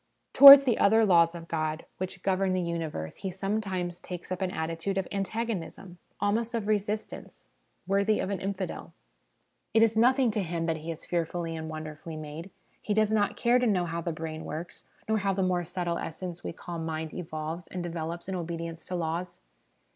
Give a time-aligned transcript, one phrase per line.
[0.33, 4.49] Towards the other laws of God which govern the universe he sometimes takes up an
[4.49, 7.49] attitude of antagonism, almost of resistance,
[7.85, 8.77] worthy of an infidel.
[8.77, 12.17] 40 HOME EDUCATION It is nothing to him that he is fearfully and wonder fully
[12.17, 12.49] made;
[12.81, 15.99] he does not care to know how the brain works, nor how the more subtle
[15.99, 19.41] essence we call mind evolves and develops in obedience to laws.